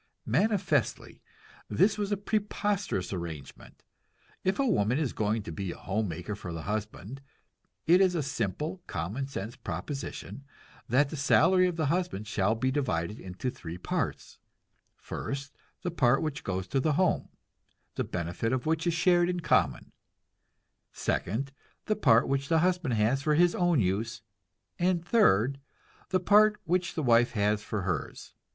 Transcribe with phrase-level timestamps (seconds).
[0.25, 1.21] Manifestly,
[1.69, 3.83] this was a preposterous arrangement.
[4.43, 7.21] If a woman is going to be a home maker for a husband,
[7.85, 10.43] it is a simple, common sense proposition
[10.89, 14.39] that the salary of the husband shall be divided into three parts
[14.95, 17.29] first, the part which goes to the home,
[17.93, 19.91] the benefit of which is shared in common;
[20.91, 21.51] second,
[21.85, 24.23] the part which the husband has for his own use;
[24.79, 25.59] and third,
[26.09, 28.33] the part which the wife has for hers.